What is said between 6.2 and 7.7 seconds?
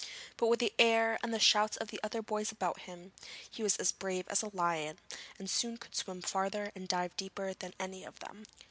farther and dive deeper